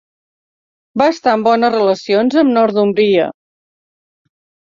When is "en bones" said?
1.39-1.75